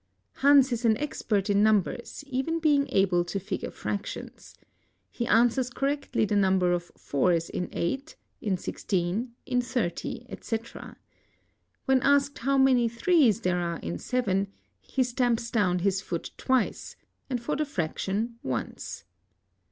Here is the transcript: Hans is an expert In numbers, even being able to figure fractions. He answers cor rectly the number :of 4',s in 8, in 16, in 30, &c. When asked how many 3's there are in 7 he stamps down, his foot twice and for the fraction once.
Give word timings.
Hans 0.37 0.71
is 0.71 0.83
an 0.83 0.97
expert 0.97 1.47
In 1.47 1.61
numbers, 1.61 2.23
even 2.25 2.57
being 2.57 2.87
able 2.89 3.23
to 3.23 3.39
figure 3.39 3.69
fractions. 3.69 4.55
He 5.11 5.27
answers 5.27 5.69
cor 5.69 5.89
rectly 5.89 6.27
the 6.27 6.35
number 6.35 6.71
:of 6.73 6.91
4',s 6.97 7.51
in 7.51 7.69
8, 7.71 8.15
in 8.41 8.57
16, 8.57 9.33
in 9.45 9.61
30, 9.61 10.25
&c. 10.41 10.59
When 11.85 12.01
asked 12.01 12.39
how 12.39 12.57
many 12.57 12.89
3's 12.89 13.41
there 13.41 13.59
are 13.59 13.77
in 13.77 13.99
7 13.99 14.47
he 14.81 15.03
stamps 15.03 15.51
down, 15.51 15.77
his 15.77 16.01
foot 16.01 16.31
twice 16.35 16.95
and 17.29 17.39
for 17.39 17.55
the 17.55 17.63
fraction 17.63 18.39
once. 18.41 19.03